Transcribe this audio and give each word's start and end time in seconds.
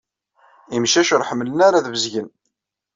Imcac 0.75 1.09
ur 1.15 1.25
ḥemmlen 1.29 1.59
ara 1.67 1.77
ad 1.79 1.87
bezyen. 1.93 2.27